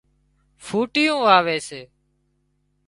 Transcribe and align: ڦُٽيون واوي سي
ڦُٽيون 0.63 1.19
واوي 1.25 1.57
سي 1.67 1.81